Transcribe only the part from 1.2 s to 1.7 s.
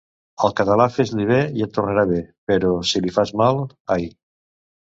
bé i